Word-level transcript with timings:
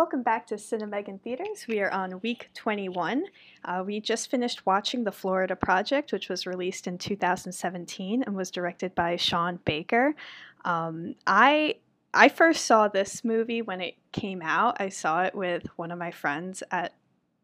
Welcome 0.00 0.22
back 0.22 0.46
to 0.46 0.54
Cinemegan 0.54 1.20
Theaters. 1.20 1.66
We 1.68 1.82
are 1.82 1.90
on 1.90 2.20
week 2.22 2.48
21. 2.54 3.22
Uh, 3.66 3.82
we 3.84 4.00
just 4.00 4.30
finished 4.30 4.64
watching 4.64 5.04
The 5.04 5.12
Florida 5.12 5.54
Project, 5.54 6.10
which 6.10 6.30
was 6.30 6.46
released 6.46 6.86
in 6.86 6.96
2017 6.96 8.22
and 8.22 8.34
was 8.34 8.50
directed 8.50 8.94
by 8.94 9.16
Sean 9.16 9.58
Baker. 9.66 10.14
Um, 10.64 11.16
I 11.26 11.74
I 12.14 12.30
first 12.30 12.64
saw 12.64 12.88
this 12.88 13.22
movie 13.24 13.60
when 13.60 13.82
it 13.82 13.96
came 14.10 14.40
out. 14.40 14.80
I 14.80 14.88
saw 14.88 15.24
it 15.24 15.34
with 15.34 15.66
one 15.76 15.90
of 15.90 15.98
my 15.98 16.12
friends 16.12 16.62
at 16.70 16.94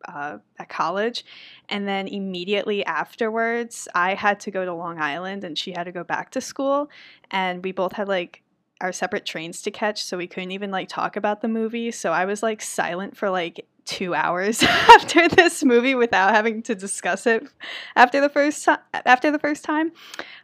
uh, 0.09 0.39
at 0.59 0.71
college, 0.71 1.27
and 1.69 1.87
then 1.87 2.09
immediately 2.09 2.83
afterwards, 2.87 3.87
I 3.95 4.15
had 4.15 4.41
to 4.41 4.51
go 4.51 4.65
to 4.65 4.73
Long 4.73 4.99
Island, 4.99 5.45
and 5.45 5.59
she 5.59 5.73
had 5.73 5.85
to 5.85 5.93
go 5.93 6.05
back 6.05 6.31
to 6.31 6.41
school, 6.41 6.89
and 7.31 7.63
we 7.63 7.73
both 7.73 7.93
had 7.93 8.09
like 8.09 8.43
our 8.81 8.93
separate 8.93 9.25
trains 9.25 9.63
to 9.63 9.71
catch, 9.71 10.03
so 10.05 10.17
we 10.17 10.27
couldn't 10.27 10.51
even 10.51 10.71
like 10.71 10.89
talk 10.89 11.17
about 11.17 11.41
the 11.41 11.49
movie. 11.49 11.91
So 11.91 12.13
I 12.13 12.25
was 12.25 12.43
like 12.43 12.61
silent 12.61 13.17
for 13.17 13.31
like 13.31 13.67
two 13.87 14.15
hours 14.15 14.63
after 14.65 15.29
this 15.29 15.65
movie 15.65 15.95
without 15.95 16.35
having 16.35 16.63
to 16.65 16.75
discuss 16.75 17.27
it 17.27 17.47
after 17.95 18.21
the 18.21 18.29
first 18.29 18.65
time. 18.65 18.79
After 18.93 19.31
the 19.31 19.39
first 19.39 19.65
time, 19.65 19.93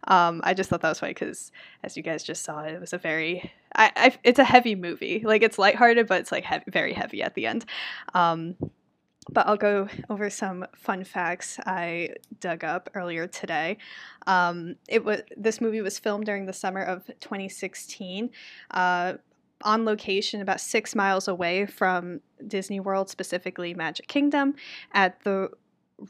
um, 0.08 0.40
I 0.44 0.54
just 0.54 0.70
thought 0.70 0.80
that 0.80 0.88
was 0.88 1.00
funny 1.00 1.12
because, 1.12 1.52
as 1.82 1.96
you 1.96 2.02
guys 2.02 2.24
just 2.24 2.44
saw, 2.44 2.60
it 2.60 2.80
was 2.80 2.92
a 2.92 2.98
very, 2.98 3.52
I, 3.74 3.92
I 3.94 4.18
it's 4.24 4.38
a 4.38 4.44
heavy 4.44 4.74
movie. 4.74 5.22
Like 5.24 5.42
it's 5.42 5.58
lighthearted, 5.58 6.06
but 6.06 6.20
it's 6.20 6.32
like 6.32 6.46
very 6.68 6.94
heavy 6.94 7.22
at 7.22 7.34
the 7.34 7.46
end. 7.46 7.66
Um, 8.14 8.56
but 9.30 9.46
I'll 9.46 9.56
go 9.56 9.88
over 10.10 10.28
some 10.30 10.66
fun 10.74 11.04
facts 11.04 11.58
I 11.64 12.10
dug 12.40 12.64
up 12.64 12.90
earlier 12.94 13.26
today. 13.26 13.78
Um, 14.26 14.76
it 14.88 15.04
was 15.04 15.22
this 15.36 15.60
movie 15.60 15.80
was 15.80 15.98
filmed 15.98 16.26
during 16.26 16.46
the 16.46 16.52
summer 16.52 16.82
of 16.82 17.06
2016, 17.20 18.30
uh, 18.72 19.14
on 19.64 19.84
location 19.84 20.40
about 20.40 20.60
six 20.60 20.94
miles 20.94 21.28
away 21.28 21.66
from 21.66 22.20
Disney 22.46 22.80
World, 22.80 23.08
specifically 23.08 23.74
Magic 23.74 24.08
Kingdom, 24.08 24.54
at 24.92 25.22
the 25.22 25.50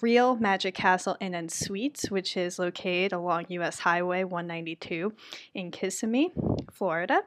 Real 0.01 0.37
Magic 0.37 0.75
Castle 0.75 1.17
Inn 1.21 1.35
and 1.35 1.53
Suites, 1.53 2.11
which 2.11 2.37
is 2.37 2.59
located 2.59 3.13
along 3.13 3.47
U.S. 3.51 3.81
Highway 3.81 4.25
192 4.25 5.13
in 5.55 5.71
Kissimmee, 5.71 6.33
Florida. 6.73 7.23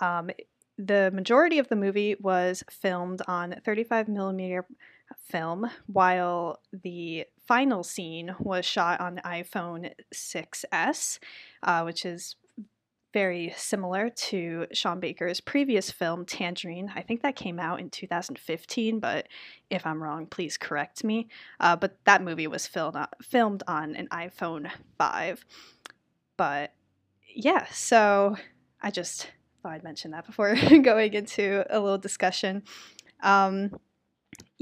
Um, 0.00 0.30
the 0.78 1.10
majority 1.12 1.58
of 1.58 1.68
the 1.68 1.76
movie 1.76 2.16
was 2.18 2.64
filmed 2.70 3.22
on 3.28 3.54
35 3.64 4.08
millimeter 4.08 4.66
film, 5.22 5.70
while 5.86 6.60
the 6.72 7.26
final 7.46 7.82
scene 7.82 8.34
was 8.38 8.64
shot 8.64 9.00
on 9.00 9.16
the 9.16 9.22
iPhone 9.22 9.92
6S, 10.14 11.18
uh, 11.62 11.82
which 11.82 12.04
is 12.04 12.36
very 13.12 13.52
similar 13.56 14.08
to 14.08 14.66
Sean 14.72 14.98
Baker's 14.98 15.40
previous 15.40 15.90
film, 15.90 16.24
Tangerine. 16.24 16.90
I 16.94 17.02
think 17.02 17.22
that 17.22 17.36
came 17.36 17.58
out 17.58 17.80
in 17.80 17.90
2015, 17.90 19.00
but 19.00 19.28
if 19.70 19.86
I'm 19.86 20.02
wrong, 20.02 20.26
please 20.26 20.56
correct 20.56 21.04
me. 21.04 21.28
Uh, 21.60 21.76
but 21.76 21.98
that 22.04 22.22
movie 22.22 22.46
was 22.46 22.66
filmed 22.66 22.96
on, 22.96 23.08
filmed 23.22 23.62
on 23.66 23.94
an 23.96 24.08
iPhone 24.08 24.70
5. 24.98 25.44
But 26.36 26.72
yeah, 27.34 27.66
so 27.70 28.36
I 28.80 28.90
just 28.90 29.30
thought 29.62 29.72
I'd 29.72 29.84
mention 29.84 30.12
that 30.12 30.26
before 30.26 30.54
going 30.82 31.12
into 31.12 31.64
a 31.68 31.78
little 31.78 31.98
discussion. 31.98 32.62
Um, 33.22 33.72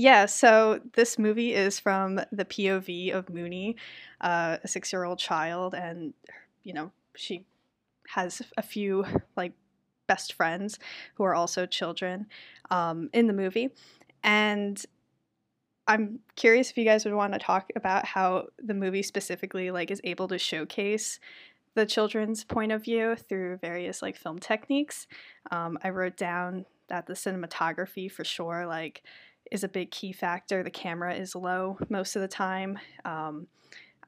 yeah, 0.01 0.25
so 0.25 0.81
this 0.95 1.19
movie 1.19 1.53
is 1.53 1.79
from 1.79 2.23
the 2.33 2.47
POV 2.47 3.12
of 3.12 3.27
Moonee, 3.27 3.75
uh, 4.23 4.56
a 4.65 4.67
six 4.67 4.95
year 4.95 5.05
old 5.05 5.19
child, 5.19 5.75
and, 5.75 6.15
you 6.62 6.73
know, 6.73 6.91
she 7.15 7.45
has 8.09 8.41
a 8.56 8.62
few, 8.62 9.05
like, 9.37 9.53
best 10.06 10.33
friends 10.33 10.78
who 11.17 11.25
are 11.25 11.34
also 11.34 11.67
children 11.67 12.27
um, 12.71 13.11
in 13.12 13.27
the 13.27 13.34
movie. 13.34 13.69
And 14.25 14.83
I'm 15.87 16.21
curious 16.34 16.71
if 16.71 16.78
you 16.78 16.87
guys 16.87 17.05
would 17.05 17.12
want 17.12 17.34
to 17.34 17.39
talk 17.39 17.71
about 17.77 18.06
how 18.06 18.47
the 18.59 18.72
movie 18.72 19.03
specifically, 19.03 19.71
like, 19.71 19.91
is 19.91 20.00
able 20.03 20.28
to 20.28 20.38
showcase 20.38 21.21
the 21.75 21.84
children's 21.84 22.43
point 22.43 22.72
of 22.72 22.82
view 22.84 23.17
through 23.17 23.59
various, 23.59 24.00
like, 24.00 24.17
film 24.17 24.38
techniques. 24.38 25.06
Um, 25.50 25.78
I 25.84 25.91
wrote 25.91 26.17
down 26.17 26.65
that 26.88 27.06
the 27.06 27.12
cinematography, 27.12 28.11
for 28.11 28.25
sure, 28.25 28.67
like, 28.67 29.03
is 29.50 29.65
a 29.65 29.69
big 29.69 29.91
key 29.91 30.12
factor. 30.12 30.62
The 30.62 30.71
camera 30.71 31.15
is 31.15 31.34
low 31.34 31.78
most 31.88 32.16
of 32.16 32.22
the 32.22 32.28
time. 32.28 32.78
Um, 33.05 33.47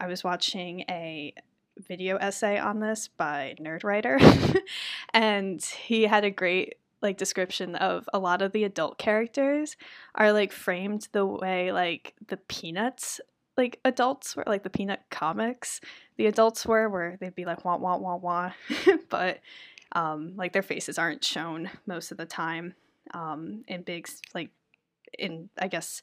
I 0.00 0.06
was 0.06 0.25
watching 0.25 0.80
a 0.88 1.34
video 1.78 2.16
essay 2.16 2.58
on 2.58 2.80
this 2.80 3.08
by 3.08 3.54
Nerdwriter, 3.60 4.56
and 5.14 5.62
he 5.62 6.04
had 6.04 6.25
a 6.25 6.30
great 6.30 6.76
like 7.00 7.16
description 7.16 7.75
of 7.75 8.08
a 8.14 8.19
lot 8.19 8.42
of 8.42 8.53
the 8.53 8.64
adult 8.64 8.97
characters 8.97 9.76
are 10.14 10.32
like 10.32 10.53
framed 10.53 11.08
the 11.12 11.26
way 11.26 11.72
like 11.72 12.14
the 12.28 12.36
Peanuts 12.36 13.20
like 13.56 13.80
adults 13.84 14.36
were 14.36 14.44
like 14.47 14.62
the 14.62 14.70
Peanut 14.70 15.00
comics 15.10 15.80
the 16.16 16.26
adults 16.26 16.64
were 16.64 16.88
where 16.88 17.16
they'd 17.20 17.34
be 17.34 17.44
like 17.44 17.64
wah 17.64 17.76
wah 17.76 17.97
wah 17.97 18.16
wah, 18.16 18.53
but 19.09 19.41
um, 19.94 20.34
like 20.36 20.53
their 20.53 20.62
faces 20.62 20.98
aren't 20.98 21.24
shown 21.24 21.69
most 21.86 22.12
of 22.12 22.19
the 22.19 22.24
time 22.24 22.74
um, 23.12 23.62
in 23.66 23.82
big 23.82 24.09
like 24.34 24.50
in 25.18 25.50
I 25.58 25.68
guess 25.68 26.02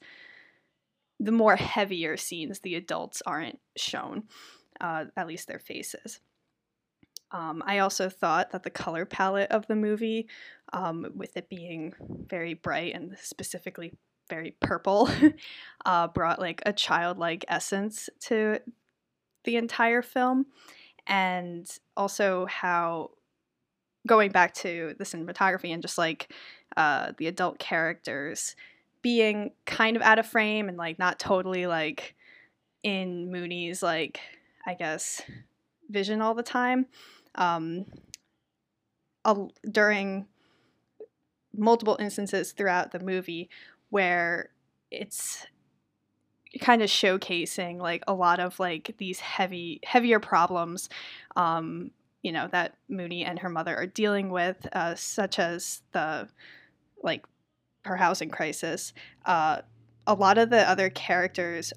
the 1.20 1.32
more 1.32 1.56
heavier 1.56 2.16
scenes, 2.18 2.60
the 2.60 2.76
adults 2.76 3.22
aren't 3.26 3.60
shown, 3.76 4.24
uh, 4.80 5.06
at 5.18 5.28
least 5.28 5.48
their 5.48 5.60
faces. 5.60 6.22
Um, 7.32 7.62
I 7.66 7.80
also 7.80 8.10
thought 8.10 8.52
that 8.52 8.64
the 8.64 8.70
color 8.70 9.06
palette 9.06 9.52
of 9.52 9.68
the 9.68 9.76
movie, 9.76 10.28
um, 10.74 11.12
with 11.16 11.36
it 11.38 11.50
being 11.50 11.94
very 12.28 12.54
bright 12.56 12.96
and 12.96 13.18
specifically 13.22 13.94
very 14.30 14.56
purple, 14.62 15.10
uh, 15.86 16.08
brought 16.08 16.40
like 16.40 16.62
a 16.66 16.74
childlike 16.74 17.46
essence 17.48 18.10
to 18.22 18.60
the 19.44 19.58
entire 19.58 20.02
film. 20.02 20.48
And 21.06 21.70
also 21.96 22.46
how, 22.46 23.12
going 24.08 24.32
back 24.32 24.54
to 24.56 24.96
the 24.98 25.04
cinematography 25.04 25.74
and 25.74 25.82
just 25.82 25.98
like 25.98 26.32
uh, 26.78 27.12
the 27.18 27.28
adult 27.28 27.60
characters, 27.60 28.56
being 29.02 29.52
kind 29.66 29.96
of 29.96 30.02
out 30.02 30.20
of 30.20 30.26
frame 30.26 30.68
and 30.70 30.78
like 30.78 31.00
not 31.00 31.20
totally 31.20 31.68
like 31.68 32.16
in 32.84 33.30
Moonee's 33.30 33.82
like 33.82 34.20
I 34.66 34.74
guess 34.74 35.22
vision 35.90 36.22
all 36.22 36.36
the 36.36 36.44
time. 36.44 36.86
Um, 37.36 37.86
during 39.70 40.26
multiple 41.56 41.98
instances 42.00 42.52
throughout 42.52 42.92
the 42.92 43.00
movie 43.00 43.50
where 43.90 44.50
it's 44.92 45.46
kind 46.62 46.82
of 46.82 46.90
showcasing 46.90 47.80
like 47.80 48.04
a 48.08 48.14
lot 48.14 48.40
of 48.40 48.60
like 48.60 48.96
these 48.98 49.20
heavy 49.20 49.80
heavier 49.84 50.20
problems 50.20 50.90
um 51.36 51.92
you 52.24 52.32
know 52.32 52.48
that 52.52 52.76
Moonee 52.90 53.26
and 53.26 53.40
her 53.40 53.50
mother 53.50 53.76
are 53.76 53.86
dealing 53.86 54.30
with 54.30 54.68
uh, 54.74 54.96
such 54.96 55.40
as 55.40 55.82
the 55.92 56.28
like 57.04 57.26
her 57.86 57.96
housing 57.96 58.30
crisis, 58.30 58.94
uh, 59.26 59.62
a 60.06 60.14
lot 60.14 60.38
of 60.38 60.50
the 60.50 60.70
other 60.70 60.90
characters 60.90 61.74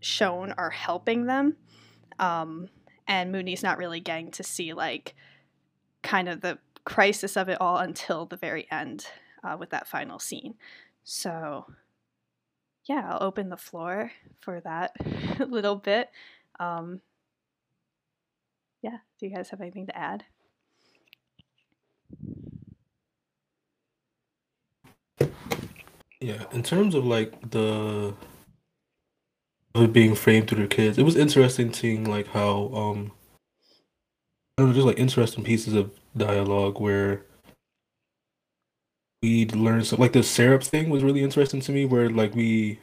shown 0.00 0.52
are 0.52 0.70
helping 0.70 1.26
them. 1.26 1.56
Um, 2.18 2.68
and 3.06 3.32
Moonee's 3.32 3.62
not 3.62 3.78
really 3.78 4.00
getting 4.00 4.30
to 4.32 4.42
see 4.42 4.72
like 4.72 5.14
kind 6.02 6.28
of 6.28 6.40
the 6.40 6.58
crisis 6.84 7.36
of 7.36 7.48
it 7.48 7.60
all 7.60 7.78
until 7.78 8.26
the 8.26 8.36
very 8.36 8.66
end 8.70 9.06
uh, 9.44 9.56
with 9.58 9.70
that 9.70 9.86
final 9.86 10.18
scene. 10.18 10.54
So, 11.04 11.66
yeah, 12.84 13.10
I'll 13.10 13.26
open 13.26 13.48
the 13.48 13.56
floor 13.56 14.12
for 14.40 14.60
that 14.60 14.92
little 15.40 15.76
bit. 15.76 16.08
Um, 16.58 17.00
yeah, 18.82 18.98
do 19.18 19.26
you 19.26 19.34
guys 19.34 19.50
have 19.50 19.60
anything 19.60 19.86
to 19.86 19.96
add? 19.96 20.24
Yeah, 26.20 26.44
in 26.52 26.62
terms 26.62 26.94
of 26.94 27.06
like 27.06 27.50
the 27.50 28.14
of 29.74 29.82
it 29.82 29.92
being 29.92 30.14
framed 30.14 30.48
through 30.48 30.58
their 30.58 30.66
kids, 30.66 30.98
it 30.98 31.04
was 31.04 31.16
interesting 31.16 31.72
seeing 31.72 32.04
like 32.04 32.28
how 32.28 32.70
um 32.74 33.12
I 34.58 34.62
don't 34.62 34.70
know, 34.70 34.74
just 34.74 34.86
like 34.86 34.98
interesting 34.98 35.44
pieces 35.44 35.74
of 35.74 35.90
dialogue 36.16 36.80
where 36.80 37.22
we'd 39.22 39.54
learn 39.54 39.84
some 39.84 39.98
like 39.98 40.12
the 40.12 40.22
syrup 40.22 40.62
thing 40.62 40.90
was 40.90 41.02
really 41.02 41.22
interesting 41.22 41.60
to 41.60 41.72
me 41.72 41.84
where 41.84 42.10
like 42.10 42.34
we 42.34 42.78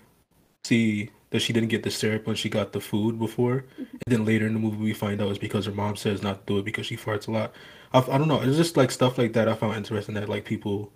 see 0.63 1.09
that 1.31 1.41
she 1.41 1.51
didn't 1.51 1.69
get 1.69 1.83
the 1.83 1.91
syrup 1.91 2.25
when 2.25 2.35
she 2.35 2.49
got 2.49 2.71
the 2.73 2.79
food 2.79 3.19
before 3.19 3.65
mm-hmm. 3.73 3.81
and 3.81 4.03
then 4.07 4.25
later 4.25 4.45
in 4.45 4.53
the 4.53 4.59
movie 4.59 4.77
we 4.77 4.93
find 4.93 5.21
out 5.21 5.29
it's 5.29 5.39
because 5.39 5.65
her 5.65 5.71
mom 5.71 5.95
says 5.95 6.21
not 6.21 6.45
to 6.45 6.53
do 6.53 6.59
it 6.59 6.65
because 6.65 6.85
she 6.85 6.95
farts 6.95 7.27
a 7.27 7.31
lot 7.31 7.51
I, 7.93 7.99
I 7.99 8.17
don't 8.17 8.27
know 8.27 8.41
it's 8.41 8.57
just 8.57 8.77
like 8.77 8.91
stuff 8.91 9.17
like 9.17 9.33
that 9.33 9.49
i 9.49 9.55
found 9.55 9.75
interesting 9.75 10.15
that 10.15 10.29
like 10.29 10.45
people 10.45 10.91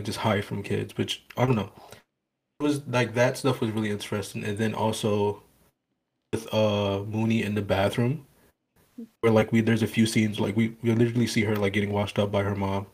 just 0.00 0.18
hide 0.18 0.44
from 0.44 0.62
kids, 0.62 0.96
which 0.96 1.22
I 1.36 1.44
don't 1.44 1.56
know. 1.56 1.70
It 2.60 2.62
was 2.62 2.86
like 2.86 3.14
that 3.14 3.36
stuff 3.36 3.60
was 3.60 3.70
really 3.70 3.90
interesting, 3.90 4.44
and 4.44 4.56
then 4.56 4.74
also 4.74 5.42
with 6.32 6.46
uh 6.52 7.04
Moonee 7.06 7.44
in 7.44 7.54
the 7.54 7.62
bathroom, 7.62 8.26
where 9.20 9.32
like 9.32 9.52
we 9.52 9.60
there's 9.60 9.82
a 9.82 9.86
few 9.86 10.06
scenes 10.06 10.40
like 10.40 10.56
we 10.56 10.76
we 10.82 10.92
literally 10.92 11.26
see 11.26 11.42
her 11.42 11.56
like 11.56 11.72
getting 11.74 11.92
washed 11.92 12.18
up 12.18 12.32
by 12.32 12.42
her 12.42 12.54
mom, 12.54 12.86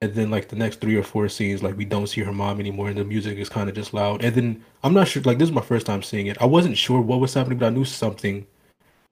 and 0.00 0.14
then 0.14 0.30
like 0.30 0.48
the 0.48 0.56
next 0.56 0.80
three 0.80 0.96
or 0.96 1.02
four 1.02 1.28
scenes, 1.28 1.62
like 1.62 1.76
we 1.76 1.84
don't 1.84 2.06
see 2.06 2.22
her 2.22 2.32
mom 2.32 2.60
anymore, 2.60 2.88
and 2.88 2.98
the 2.98 3.04
music 3.04 3.38
is 3.38 3.48
kind 3.48 3.68
of 3.68 3.74
just 3.74 3.92
loud. 3.92 4.24
And 4.24 4.34
then 4.34 4.64
I'm 4.82 4.94
not 4.94 5.08
sure, 5.08 5.22
like 5.22 5.38
this 5.38 5.48
is 5.48 5.54
my 5.54 5.62
first 5.62 5.86
time 5.86 6.02
seeing 6.02 6.26
it. 6.28 6.40
I 6.40 6.46
wasn't 6.46 6.78
sure 6.78 7.00
what 7.00 7.20
was 7.20 7.34
happening, 7.34 7.58
but 7.58 7.66
I 7.66 7.70
knew 7.70 7.84
something 7.84 8.46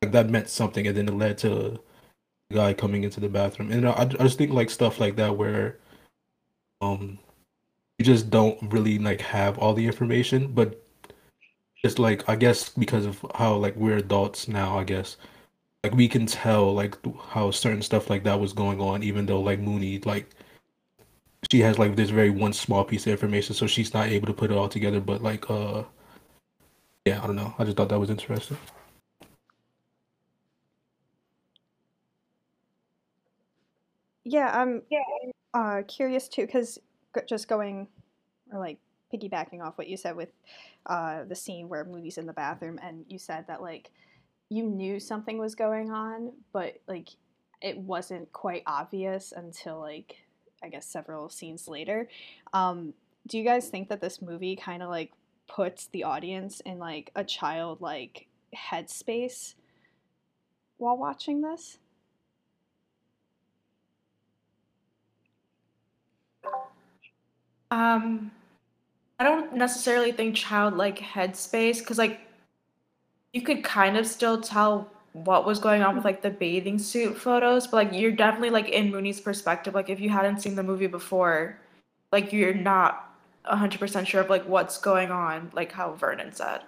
like 0.03 0.13
that 0.13 0.31
meant 0.31 0.49
something, 0.49 0.87
and 0.87 0.97
then 0.97 1.09
it 1.09 1.15
led 1.15 1.39
to 1.39 1.81
the 2.51 2.57
guy 2.57 2.75
coming 2.75 3.05
into 3.05 3.21
the 3.21 3.29
bathroom. 3.29 3.73
And 3.73 3.89
I, 3.89 4.03
I 4.03 4.05
just 4.07 4.39
think 4.39 4.53
like 4.53 4.71
stuff 4.71 5.01
like 5.01 5.17
that 5.17 5.37
where 5.37 5.79
um 6.85 7.19
you 7.99 8.05
just 8.05 8.31
don't 8.31 8.59
really 8.73 8.99
like 8.99 9.21
have 9.21 9.59
all 9.59 9.75
the 9.75 9.87
information, 9.87 10.53
but 10.53 10.83
just 11.85 11.99
like 11.99 12.29
I 12.29 12.37
guess 12.37 12.71
because 12.71 13.07
of 13.07 13.25
how 13.35 13.55
like 13.57 13.77
we're 13.77 13.99
adults 13.99 14.49
now, 14.49 14.79
I 14.79 14.85
guess 14.85 15.17
like 15.85 15.95
we 15.95 16.09
can 16.09 16.27
tell 16.27 16.75
like 16.75 16.97
how 17.29 17.51
certain 17.51 17.83
stuff 17.83 18.11
like 18.11 18.25
that 18.25 18.41
was 18.41 18.53
going 18.53 18.81
on, 18.81 19.03
even 19.03 19.27
though 19.27 19.41
like 19.41 19.61
Moonee 19.61 20.05
like 20.07 20.27
she 21.51 21.61
has 21.61 21.79
like 21.79 21.97
this 21.97 22.11
very 22.11 22.31
one 22.31 22.53
small 22.53 22.85
piece 22.85 23.07
of 23.07 23.13
information, 23.13 23.55
so 23.55 23.67
she's 23.67 23.95
not 23.95 24.09
able 24.09 24.27
to 24.27 24.33
put 24.33 24.51
it 24.51 24.57
all 24.57 24.69
together. 24.69 25.01
But 25.01 25.23
like, 25.23 25.49
uh, 25.51 25.85
yeah, 27.05 27.23
I 27.23 27.27
don't 27.27 27.37
know. 27.37 27.55
I 27.59 27.65
just 27.65 27.77
thought 27.77 27.89
that 27.91 28.01
was 28.01 28.11
interesting. 28.11 28.57
Yeah, 34.25 34.51
I'm 34.53 34.83
uh, 35.53 35.83
curious 35.87 36.29
too, 36.29 36.47
because 36.47 36.79
just 37.29 37.49
going 37.49 37.89
or 38.53 38.59
like 38.59 38.79
piggybacking 39.13 39.63
off 39.63 39.79
what 39.79 39.89
you 39.89 39.97
said 39.97 40.17
with 40.17 40.31
uh, 40.87 41.25
the 41.25 41.35
scene 41.35 41.69
where 41.69 41.85
Moonee's 41.85 42.19
in 42.19 42.27
the 42.27 42.33
bathroom, 42.33 42.79
and 42.83 43.05
you 43.09 43.19
said 43.19 43.47
that 43.49 43.63
like 43.63 43.91
you 44.49 44.65
knew 44.65 44.99
something 44.99 45.39
was 45.39 45.55
going 45.55 45.91
on, 45.91 46.33
but 46.53 46.81
like 46.89 47.11
it 47.63 47.79
wasn't 47.79 48.33
quite 48.33 48.63
obvious 48.67 49.33
until 49.37 49.81
like 49.81 50.17
I 50.63 50.69
guess 50.69 50.87
several 50.87 51.29
scenes 51.29 51.69
later. 51.69 52.09
Um, 52.53 52.95
do 53.27 53.39
you 53.39 53.45
guys 53.45 53.69
think 53.69 53.89
that 53.89 54.01
this 54.01 54.21
movie 54.21 54.57
kind 54.57 54.83
of 54.83 54.91
like 54.91 55.13
puts 55.47 55.87
the 55.87 56.05
audience 56.05 56.61
in 56.61 56.79
like 56.79 57.11
a 57.15 57.25
childlike 57.25 58.27
headspace 58.55 59.55
while 60.79 60.97
watching 60.97 61.43
this? 61.43 61.79
Um, 67.75 68.31
I 69.19 69.25
don't 69.25 69.55
necessarily 69.55 70.13
think 70.13 70.37
childlike 70.37 70.99
headspace 70.99 71.81
because 71.81 71.99
like 71.99 72.21
you 73.33 73.43
could 73.43 73.65
kind 73.65 73.97
of 73.97 74.07
still 74.07 74.41
tell 74.41 74.89
what 75.13 75.45
was 75.45 75.59
going 75.59 75.83
on 75.83 75.97
with 75.97 76.05
like 76.05 76.23
the 76.23 76.31
bathing 76.31 76.79
suit 76.79 77.17
photos, 77.19 77.67
but 77.67 77.77
like 77.87 77.93
you're 78.01 78.13
definitely 78.13 78.51
like 78.51 78.69
in 78.69 78.93
Moonee's 78.93 79.21
perspective. 79.21 79.75
Like 79.75 79.91
if 79.91 79.99
you 79.99 80.09
hadn't 80.09 80.41
seen 80.41 80.55
the 80.55 80.63
movie 80.63 80.87
before, 80.87 81.59
like 82.13 82.33
you're 82.33 82.55
not 82.55 83.11
hundred 83.45 83.81
percent 83.81 84.07
sure 84.07 84.21
of 84.21 84.31
like 84.31 84.47
what's 84.47 84.79
going 84.79 85.11
on, 85.11 85.51
like 85.53 85.73
how 85.73 85.95
Vernon 85.95 86.33
said. 86.33 86.63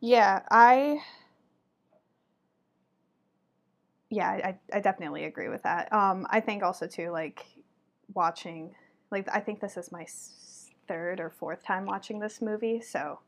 Yeah, 0.00 0.42
I 0.50 1.02
yeah, 4.12 4.28
I, 4.28 4.76
I 4.76 4.80
definitely 4.80 5.24
agree 5.24 5.48
with 5.48 5.62
that. 5.62 5.90
Um, 5.90 6.26
I 6.28 6.40
think 6.40 6.62
also 6.62 6.86
too, 6.86 7.10
like 7.10 7.46
watching, 8.12 8.74
like 9.10 9.26
I 9.32 9.40
think 9.40 9.58
this 9.58 9.78
is 9.78 9.90
my 9.90 10.06
third 10.86 11.18
or 11.18 11.30
fourth 11.30 11.64
time 11.64 11.86
watching 11.86 12.18
this 12.18 12.42
movie, 12.42 12.82
so 12.82 13.20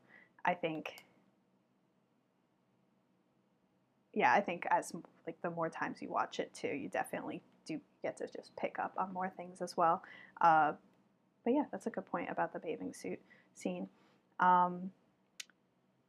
I 0.45 0.53
think, 0.53 1.03
yeah, 4.13 4.31
I 4.31 4.41
think 4.41 4.67
as 4.69 4.93
like 5.25 5.41
the 5.41 5.49
more 5.49 5.71
times 5.71 6.03
you 6.03 6.09
watch 6.09 6.39
it 6.39 6.53
too, 6.53 6.67
you 6.67 6.87
definitely 6.87 7.41
do 7.65 7.81
get 8.03 8.17
to 8.17 8.27
just 8.27 8.55
pick 8.55 8.77
up 8.77 8.93
on 8.95 9.11
more 9.11 9.33
things 9.35 9.63
as 9.63 9.75
well. 9.75 10.03
Uh, 10.39 10.73
but 11.43 11.53
yeah, 11.53 11.63
that's 11.71 11.87
a 11.87 11.89
good 11.89 12.05
point 12.05 12.29
about 12.29 12.53
the 12.53 12.59
bathing 12.59 12.93
suit 12.93 13.19
scene. 13.55 13.89
Um, 14.39 14.91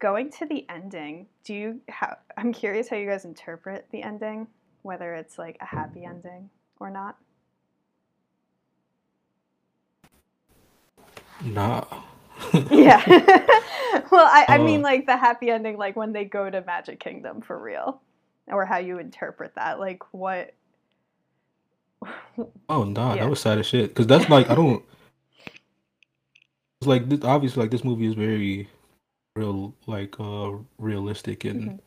going 0.00 0.30
to 0.32 0.44
the 0.44 0.66
ending, 0.68 1.28
do 1.44 1.54
you? 1.54 1.80
How, 1.88 2.18
I'm 2.36 2.52
curious 2.52 2.90
how 2.90 2.96
you 2.96 3.08
guys 3.08 3.24
interpret 3.24 3.86
the 3.90 4.02
ending 4.02 4.48
whether 4.86 5.14
it's 5.14 5.38
like 5.38 5.58
a 5.60 5.66
happy 5.66 6.04
ending 6.04 6.48
or 6.80 6.90
not? 6.90 7.16
Nah. 11.44 11.84
yeah. 12.70 13.02
well, 14.10 14.26
I, 14.26 14.46
I 14.48 14.58
mean, 14.58 14.80
uh. 14.80 14.84
like 14.84 15.06
the 15.06 15.16
happy 15.16 15.50
ending, 15.50 15.76
like 15.76 15.96
when 15.96 16.12
they 16.12 16.24
go 16.24 16.48
to 16.48 16.62
Magic 16.62 17.00
Kingdom 17.00 17.40
for 17.40 17.58
real, 17.58 18.00
or 18.48 18.64
how 18.64 18.78
you 18.78 18.98
interpret 18.98 19.54
that. 19.56 19.78
Like, 19.78 20.02
what? 20.12 20.54
oh, 22.68 22.84
nah, 22.84 23.14
yeah. 23.14 23.24
that 23.24 23.30
was 23.30 23.40
sad 23.40 23.58
as 23.58 23.66
shit. 23.66 23.90
Because 23.90 24.06
that's 24.06 24.28
like, 24.28 24.48
I 24.50 24.54
don't. 24.54 24.84
It's 26.80 26.88
like, 26.88 27.08
this, 27.08 27.20
obviously, 27.22 27.62
like, 27.62 27.70
this 27.70 27.84
movie 27.84 28.06
is 28.06 28.14
very 28.14 28.68
real, 29.34 29.74
like, 29.86 30.18
uh, 30.20 30.52
realistic 30.78 31.44
and 31.44 31.80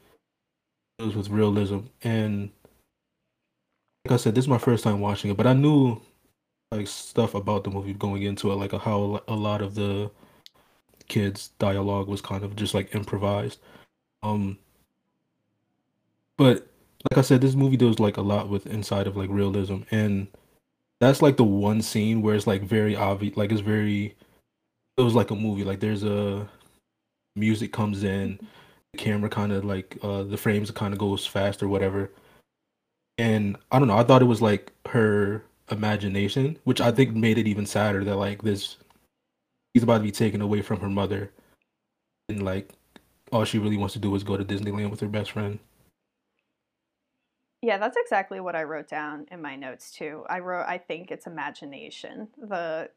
mm-hmm. 0.99 1.17
with 1.17 1.29
realism. 1.29 1.79
And 2.03 2.49
like 4.05 4.13
I 4.13 4.17
said, 4.17 4.35
this 4.35 4.45
is 4.45 4.49
my 4.49 4.57
first 4.57 4.83
time 4.83 4.99
watching 5.01 5.31
it, 5.31 5.37
but 5.37 5.47
I 5.47 5.53
knew 5.53 6.01
like 6.71 6.87
stuff 6.87 7.33
about 7.35 7.63
the 7.63 7.71
movie 7.71 7.93
going 7.93 8.23
into 8.23 8.51
it, 8.51 8.55
like 8.55 8.71
how 8.71 9.21
a 9.27 9.35
lot 9.35 9.61
of 9.61 9.75
the 9.75 10.11
kids' 11.07 11.49
dialogue 11.59 12.07
was 12.07 12.21
kind 12.21 12.43
of 12.43 12.55
just 12.55 12.73
like 12.73 12.95
improvised. 12.95 13.59
Um, 14.23 14.57
but 16.37 16.67
like 17.09 17.17
I 17.17 17.21
said, 17.21 17.41
this 17.41 17.55
movie 17.55 17.77
does 17.77 17.99
like 17.99 18.17
a 18.17 18.21
lot 18.21 18.49
with 18.49 18.67
inside 18.67 19.07
of 19.07 19.17
like 19.17 19.29
realism, 19.29 19.79
and 19.91 20.27
that's 20.99 21.21
like 21.21 21.37
the 21.37 21.43
one 21.43 21.81
scene 21.81 22.21
where 22.21 22.35
it's 22.35 22.47
like 22.47 22.63
very 22.63 22.95
obvious, 22.95 23.35
like 23.37 23.51
it's 23.51 23.61
very, 23.61 24.15
it 24.97 25.01
was 25.01 25.15
like 25.15 25.31
a 25.31 25.35
movie. 25.35 25.63
Like 25.63 25.79
there's 25.79 26.03
a 26.03 26.47
music 27.35 27.73
comes 27.73 28.03
in, 28.03 28.39
the 28.93 28.97
camera 28.99 29.29
kind 29.29 29.51
of 29.51 29.65
like 29.65 29.97
uh 30.03 30.23
the 30.23 30.37
frames 30.37 30.71
kind 30.71 30.93
of 30.93 30.99
goes 30.99 31.25
fast 31.25 31.63
or 31.63 31.67
whatever 31.67 32.11
and 33.19 33.57
I 33.71 33.77
don't 33.77 33.89
know. 33.89 33.97
I 33.97 34.03
thought 34.03 34.21
it 34.21 34.25
was 34.25 34.41
like 34.41 34.71
her 34.87 35.43
imagination, 35.69 36.57
which 36.63 36.81
I 36.81 36.91
think 36.91 37.13
made 37.13 37.37
it 37.37 37.47
even 37.47 37.65
sadder 37.65 38.03
that 38.05 38.15
like 38.15 38.41
this 38.41 38.77
he's 39.73 39.83
about 39.83 39.97
to 39.97 40.03
be 40.03 40.11
taken 40.11 40.41
away 40.41 40.61
from 40.61 40.79
her 40.79 40.89
mother, 40.89 41.31
and 42.29 42.43
like 42.43 42.69
all 43.31 43.43
she 43.43 43.59
really 43.59 43.77
wants 43.77 43.93
to 43.93 43.99
do 43.99 44.15
is 44.15 44.23
go 44.23 44.37
to 44.37 44.45
Disneyland 44.45 44.89
with 44.89 45.01
her 45.01 45.07
best 45.07 45.31
friend. 45.31 45.59
Yeah, 47.61 47.77
that's 47.77 47.97
exactly 47.97 48.39
what 48.39 48.55
I 48.55 48.63
wrote 48.63 48.87
down 48.87 49.27
in 49.31 49.41
my 49.41 49.57
notes 49.57 49.91
too. 49.91 50.23
I 50.29 50.39
wrote, 50.39 50.65
I 50.65 50.77
think 50.77 51.11
it's 51.11 51.27
imagination, 51.27 52.29
the 52.41 52.89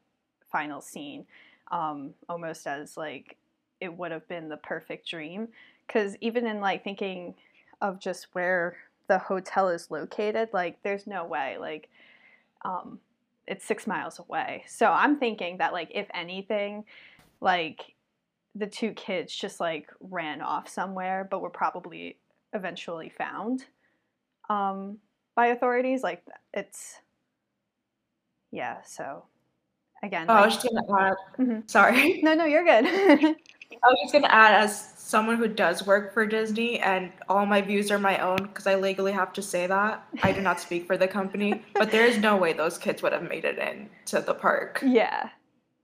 final 0.53 0.81
scene, 0.81 1.27
um, 1.73 2.15
almost 2.29 2.69
as 2.69 2.97
like 2.97 3.37
it 3.81 3.93
would 3.93 4.13
have 4.13 4.27
been 4.29 4.49
the 4.49 4.57
perfect 4.57 5.09
dream. 5.09 5.49
Because 5.85 6.17
even 6.21 6.47
in 6.47 6.61
like 6.61 6.85
thinking 6.85 7.35
of 7.81 7.99
just 7.99 8.29
where 8.35 8.77
the 9.09 9.19
hotel 9.19 9.69
is 9.69 9.91
located, 9.91 10.49
like 10.53 10.83
there's 10.83 11.07
no 11.07 11.25
way, 11.25 11.57
like 11.59 11.89
um, 12.65 12.99
it's 13.47 13.65
six 13.65 13.87
miles 13.87 14.19
away. 14.19 14.65
So 14.69 14.87
I'm 14.87 15.19
thinking 15.19 15.59
that 15.59 15.73
like 15.73 15.91
if 15.95 16.07
anything, 16.15 16.85
like 17.41 17.95
the 18.55 18.67
two 18.67 18.93
kids 18.93 19.35
just 19.35 19.61
like 19.61 19.91
ran 20.01 20.41
off 20.41 20.69
somewhere, 20.69 21.27
but 21.31 21.41
were 21.41 21.51
probably 21.51 22.19
eventually 22.53 23.11
found 23.11 23.65
um, 24.49 24.99
by 25.35 25.49
authorities. 25.49 26.03
Like 26.03 26.23
it's 26.53 27.01
yeah. 28.51 28.83
So 28.85 29.25
again, 30.03 30.27
oh, 30.29 30.35
like, 30.35 30.43
I 30.43 30.47
was 30.47 30.55
just 30.55 30.69
gonna 30.69 31.01
add. 31.01 31.17
Mm-hmm. 31.39 31.61
Sorry. 31.67 32.21
No, 32.23 32.35
no, 32.35 32.45
you're 32.45 32.65
good. 32.65 32.87
I 33.85 33.89
was 33.89 33.99
just 34.03 34.13
gonna 34.13 34.29
add 34.29 34.63
as 34.65 34.92
someone 35.03 35.37
who 35.37 35.49
does 35.49 35.85
work 35.85 36.15
for 36.15 36.25
Disney, 36.25 36.79
and 36.79 37.13
all 37.29 37.45
my 37.45 37.61
views 37.61 37.91
are 37.91 37.99
my 37.99 38.19
own 38.19 38.37
because 38.37 38.67
I 38.67 38.77
legally 38.77 39.13
have 39.13 39.33
to 39.35 39.43
say 39.43 39.67
that. 39.67 40.07
I 40.23 40.33
do 40.33 40.41
not 40.41 40.61
speak 40.61 40.87
for 40.87 40.97
the 40.97 41.09
company, 41.09 41.63
but 41.75 41.91
there 41.91 42.07
is 42.07 42.19
no 42.19 42.37
way 42.37 42.53
those 42.53 42.79
kids 42.79 43.03
would 43.03 43.13
have 43.13 43.29
made 43.29 43.45
it 43.45 43.59
in 43.59 43.91
to 44.07 44.21
the 44.21 44.35
park. 44.35 44.81
Yeah, 44.85 45.29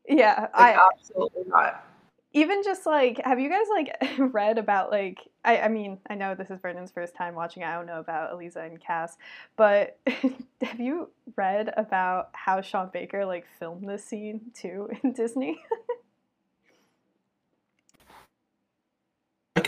yeah, 0.09 0.43
like, 0.57 0.77
I 0.77 0.89
absolutely 0.95 1.43
not. 1.47 1.85
Even 2.33 2.63
just 2.63 2.87
like, 2.87 3.21
have 3.25 3.41
you 3.41 3.51
guys 3.51 3.67
like 3.71 3.97
read 4.33 4.57
about 4.57 4.91
like? 4.91 5.19
I, 5.45 5.61
I 5.61 5.69
mean, 5.69 5.99
I 6.09 6.15
know 6.15 6.35
this 6.35 6.51
is 6.51 6.61
Vernon's 6.61 6.91
first 6.93 7.17
time 7.17 7.35
watching. 7.35 7.65
I 7.65 7.75
don't 7.75 7.87
know 7.87 8.01
about 8.01 8.33
Eliza 8.33 8.61
and 8.61 8.81
Cass, 8.81 9.17
but 9.57 9.99
have 10.63 10.79
you 10.79 11.11
read 11.37 11.73
about 11.77 12.31
how 12.35 12.61
Sean 12.61 12.91
Baker 12.93 13.27
like 13.27 13.47
filmed 13.59 13.89
this 13.89 14.05
scene 14.05 14.53
too 14.55 14.89
in 15.03 15.13
Disney? 15.13 15.59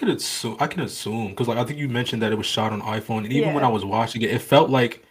Could 0.01 0.09
assume. 0.09 0.57
I 0.59 0.67
can 0.67 0.81
assume 0.81 1.29
because 1.29 1.47
like 1.47 1.59
I 1.59 1.65
think 1.65 1.79
you 1.79 1.87
mentioned 1.87 2.23
that 2.23 2.33
it 2.33 2.37
was 2.37 2.47
shot 2.47 2.73
on 2.73 2.81
iPhone, 2.81 3.19
and 3.19 3.35
even 3.35 3.49
yeah. 3.51 3.55
when 3.55 3.65
I 3.65 3.69
was 3.69 3.85
watching 3.85 4.23
it, 4.23 4.31
it 4.31 4.41
felt 4.41 4.71
like 4.71 5.05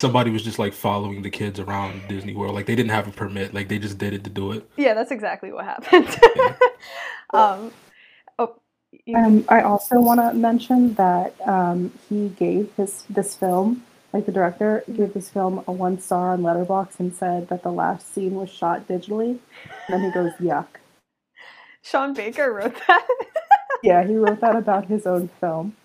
somebody 0.00 0.32
was 0.32 0.42
just 0.42 0.58
like 0.58 0.72
following 0.72 1.22
the 1.22 1.30
kids 1.30 1.60
around 1.60 2.02
Disney 2.08 2.34
World. 2.34 2.56
Like 2.56 2.66
they 2.66 2.74
didn't 2.74 2.90
have 2.90 3.06
a 3.06 3.12
permit. 3.12 3.54
Like 3.54 3.68
they 3.68 3.78
just 3.78 3.96
did 3.96 4.14
it 4.14 4.24
to 4.24 4.30
do 4.30 4.50
it. 4.50 4.68
Yeah, 4.76 4.94
that's 4.94 5.12
exactly 5.12 5.52
what 5.52 5.66
happened. 5.66 6.08
Yeah. 6.36 6.54
um, 7.32 7.72
oh, 8.40 8.56
Um, 9.14 9.44
I 9.48 9.60
also 9.60 10.00
want 10.00 10.18
to 10.18 10.34
mention 10.34 10.94
that 10.94 11.40
um, 11.46 11.92
he 12.08 12.30
gave 12.30 12.72
his 12.76 13.04
this 13.08 13.36
film, 13.36 13.84
like 14.12 14.26
the 14.26 14.32
director 14.32 14.82
gave 14.92 15.14
this 15.14 15.30
film 15.30 15.62
a 15.68 15.70
one 15.70 16.00
star 16.00 16.32
on 16.32 16.42
Letterboxd 16.42 16.98
and 16.98 17.14
said 17.14 17.48
that 17.50 17.62
the 17.62 17.70
last 17.70 18.12
scene 18.12 18.34
was 18.34 18.50
shot 18.50 18.88
digitally. 18.88 19.38
And 19.86 19.90
then 19.90 20.02
he 20.02 20.10
goes, 20.10 20.32
"Yuck." 20.40 20.66
Sean 21.82 22.14
Baker 22.14 22.52
wrote 22.52 22.74
that. 22.88 23.06
yeah, 23.82 24.06
he 24.06 24.16
wrote 24.16 24.40
that 24.40 24.56
about 24.56 24.86
his 24.86 25.06
own 25.06 25.28
film. 25.40 25.76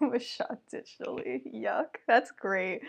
was 0.00 0.22
shot 0.22 0.58
digitally. 0.72 1.42
Yuck. 1.54 1.96
That's 2.06 2.30
great. 2.30 2.82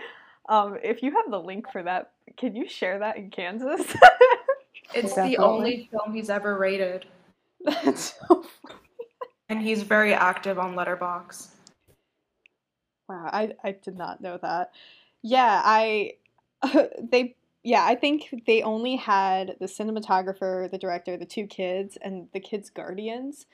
Um, 0.47 0.77
if 0.83 1.03
you 1.03 1.11
have 1.11 1.29
the 1.29 1.39
link 1.39 1.71
for 1.71 1.83
that, 1.83 2.11
can 2.37 2.55
you 2.55 2.67
share 2.67 2.99
that 2.99 3.17
in 3.17 3.29
Kansas? 3.29 3.81
it's 4.93 5.13
Definitely. 5.13 5.35
the 5.35 5.37
only 5.37 5.89
film 5.91 6.13
he's 6.13 6.29
ever 6.29 6.57
rated, 6.57 7.05
That's 7.65 8.15
so 8.27 8.43
funny. 8.65 8.79
and 9.49 9.61
he's 9.61 9.83
very 9.83 10.13
active 10.13 10.57
on 10.57 10.75
Letterboxd. 10.75 11.49
Wow, 13.07 13.29
I, 13.31 13.53
I 13.63 13.71
did 13.73 13.97
not 13.97 14.21
know 14.21 14.37
that. 14.41 14.71
Yeah, 15.21 15.61
I 15.63 16.13
they 17.11 17.35
yeah, 17.63 17.83
I 17.83 17.95
think 17.95 18.43
they 18.47 18.61
only 18.63 18.95
had 18.95 19.55
the 19.59 19.65
cinematographer, 19.65 20.71
the 20.71 20.77
director, 20.77 21.17
the 21.17 21.25
two 21.25 21.45
kids, 21.45 21.97
and 22.01 22.27
the 22.33 22.39
kids' 22.39 22.69
guardians. 22.69 23.45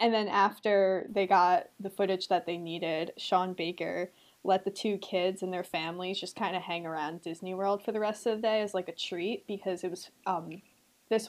And 0.00 0.14
then 0.14 0.28
after 0.28 1.06
they 1.10 1.26
got 1.26 1.68
the 1.80 1.90
footage 1.90 2.28
that 2.28 2.46
they 2.46 2.56
needed, 2.56 3.12
Sean 3.16 3.52
Baker 3.52 4.10
let 4.44 4.64
the 4.64 4.70
two 4.70 4.96
kids 4.98 5.42
and 5.42 5.52
their 5.52 5.64
families 5.64 6.20
just 6.20 6.36
kind 6.36 6.54
of 6.56 6.62
hang 6.62 6.86
around 6.86 7.22
Disney 7.22 7.54
World 7.54 7.82
for 7.84 7.92
the 7.92 8.00
rest 8.00 8.26
of 8.26 8.36
the 8.36 8.42
day 8.42 8.62
as 8.62 8.74
like 8.74 8.88
a 8.88 8.94
treat 8.94 9.46
because 9.46 9.82
it 9.82 9.90
was 9.90 10.10
um 10.26 10.62
this 11.10 11.28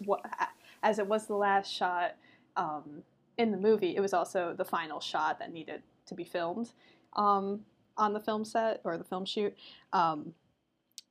as 0.84 1.00
it 1.00 1.08
was 1.08 1.26
the 1.26 1.36
last 1.36 1.72
shot 1.72 2.16
um 2.56 3.04
in 3.38 3.52
the 3.52 3.58
movie, 3.58 3.96
it 3.96 4.02
was 4.02 4.14
also 4.14 4.54
the 4.58 4.66
final 4.66 5.00
shot 5.00 5.40
that 5.40 5.54
needed 5.54 5.82
to 6.06 6.14
be 6.14 6.24
filmed 6.24 6.72
um 7.14 7.62
on 7.98 8.14
the 8.14 8.20
film 8.20 8.46
set 8.46 8.82
or 8.84 8.98
the 8.98 9.04
film 9.04 9.26
shoot. 9.26 9.56
Um 9.92 10.34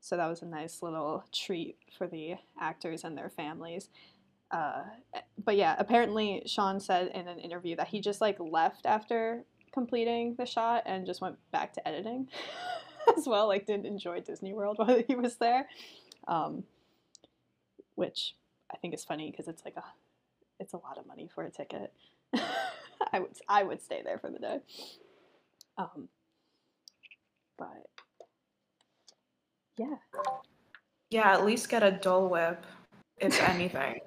so 0.00 0.16
that 0.16 0.28
was 0.28 0.42
a 0.42 0.46
nice 0.46 0.80
little 0.80 1.24
treat 1.32 1.76
for 1.96 2.06
the 2.06 2.36
actors 2.60 3.02
and 3.02 3.18
their 3.18 3.28
families. 3.28 3.88
Uh, 4.50 4.82
but 5.44 5.56
yeah, 5.56 5.76
apparently 5.78 6.42
Sean 6.46 6.80
said 6.80 7.08
in 7.14 7.28
an 7.28 7.38
interview 7.38 7.76
that 7.76 7.88
he 7.88 8.00
just 8.00 8.20
like 8.20 8.38
left 8.40 8.86
after 8.86 9.44
completing 9.72 10.34
the 10.38 10.46
shot 10.46 10.82
and 10.86 11.06
just 11.06 11.20
went 11.20 11.36
back 11.52 11.72
to 11.74 11.86
editing 11.86 12.28
as 13.16 13.26
well. 13.26 13.46
Like 13.48 13.66
didn't 13.66 13.86
enjoy 13.86 14.20
Disney 14.20 14.54
World 14.54 14.76
while 14.78 15.02
he 15.06 15.14
was 15.14 15.36
there, 15.36 15.68
um, 16.26 16.64
which 17.94 18.34
I 18.72 18.76
think 18.78 18.94
is 18.94 19.04
funny 19.04 19.30
because 19.30 19.48
it's 19.48 19.64
like 19.64 19.76
a 19.76 19.84
it's 20.60 20.72
a 20.72 20.78
lot 20.78 20.98
of 20.98 21.06
money 21.06 21.28
for 21.34 21.44
a 21.44 21.50
ticket. 21.50 21.92
I 23.12 23.20
would 23.20 23.30
I 23.48 23.62
would 23.62 23.82
stay 23.82 24.02
there 24.02 24.18
for 24.18 24.30
the 24.30 24.38
day. 24.38 24.58
Um, 25.76 26.08
but 27.56 27.86
yeah, 29.78 29.96
Yeah, 31.10 31.32
at 31.32 31.44
least 31.44 31.68
get 31.68 31.82
a 31.82 31.92
Dole 31.92 32.28
Whip, 32.28 32.64
if 33.18 33.40
anything. 33.42 34.00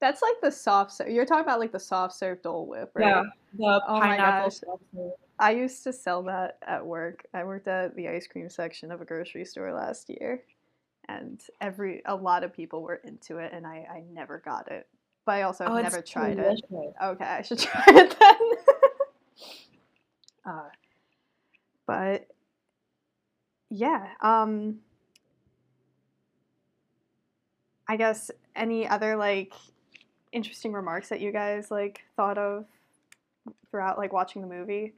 That's 0.00 0.22
like 0.22 0.40
the 0.42 0.50
soft 0.50 0.92
serve. 0.92 1.08
You're 1.08 1.24
talking 1.26 1.44
about 1.44 1.60
like 1.60 1.72
the 1.72 1.80
soft 1.80 2.14
serve 2.14 2.42
Dole 2.42 2.66
Whip, 2.66 2.92
right? 2.94 3.04
Yeah, 3.04 3.22
the 3.56 3.80
Oh 3.88 4.00
my 4.00 4.16
pineapple 4.16 4.50
gosh. 4.50 4.56
stuff. 4.56 4.80
I 5.38 5.50
used 5.52 5.84
to 5.84 5.92
sell 5.92 6.22
that 6.24 6.58
at 6.66 6.84
work. 6.84 7.26
I 7.34 7.44
worked 7.44 7.68
at 7.68 7.94
the 7.94 8.08
ice 8.08 8.26
cream 8.26 8.48
section 8.48 8.90
of 8.90 9.00
a 9.00 9.04
grocery 9.04 9.44
store 9.44 9.72
last 9.72 10.08
year, 10.08 10.42
and 11.08 11.40
every 11.60 12.02
a 12.06 12.14
lot 12.14 12.44
of 12.44 12.52
people 12.52 12.82
were 12.82 13.00
into 13.04 13.38
it, 13.38 13.52
and 13.52 13.66
I, 13.66 13.86
I 13.90 14.02
never 14.12 14.38
got 14.44 14.70
it. 14.70 14.86
But 15.26 15.32
I 15.32 15.42
also 15.42 15.66
Oh, 15.66 15.76
never 15.76 16.00
tried 16.02 16.38
it. 16.38 16.60
Okay, 17.02 17.24
I 17.24 17.42
should 17.42 17.58
try 17.60 17.84
it 17.88 18.16
then. 18.18 18.50
uh, 20.54 20.68
but 21.86 22.28
yeah, 23.70 24.08
um, 24.20 24.78
I 27.88 27.96
guess 27.96 28.30
any 28.54 28.88
other 28.88 29.16
like 29.16 29.52
interesting 30.36 30.72
remarks 30.72 31.08
that 31.08 31.20
you 31.20 31.32
guys 31.32 31.70
like 31.70 32.02
thought 32.14 32.36
of 32.36 32.66
throughout 33.70 33.96
like 33.96 34.12
watching 34.12 34.42
the 34.42 34.46
movie? 34.46 34.92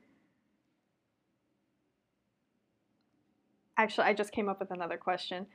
Actually, 3.77 4.09
I 4.09 4.15
just 4.15 4.33
came 4.33 4.49
up 4.49 4.59
with 4.59 4.73
another 4.73 4.97
question. 4.97 5.47